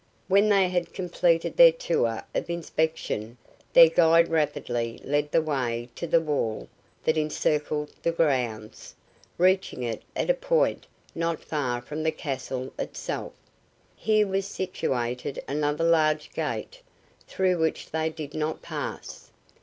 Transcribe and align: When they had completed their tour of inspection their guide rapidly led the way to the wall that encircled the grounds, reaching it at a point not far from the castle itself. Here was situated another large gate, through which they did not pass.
When 0.27 0.49
they 0.49 0.67
had 0.67 0.95
completed 0.95 1.55
their 1.57 1.71
tour 1.71 2.23
of 2.33 2.49
inspection 2.49 3.37
their 3.73 3.87
guide 3.89 4.29
rapidly 4.29 4.99
led 5.03 5.31
the 5.31 5.43
way 5.43 5.89
to 5.93 6.07
the 6.07 6.19
wall 6.19 6.67
that 7.03 7.17
encircled 7.19 7.93
the 8.01 8.11
grounds, 8.11 8.95
reaching 9.37 9.83
it 9.83 10.01
at 10.15 10.31
a 10.31 10.33
point 10.33 10.87
not 11.13 11.39
far 11.43 11.83
from 11.83 12.01
the 12.01 12.11
castle 12.11 12.73
itself. 12.79 13.33
Here 13.95 14.25
was 14.25 14.47
situated 14.47 15.43
another 15.47 15.83
large 15.83 16.31
gate, 16.33 16.81
through 17.27 17.59
which 17.59 17.91
they 17.91 18.09
did 18.09 18.33
not 18.33 18.63
pass. 18.63 19.29